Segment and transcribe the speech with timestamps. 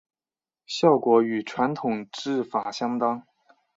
[0.65, 3.21] 效果与传统制法相当。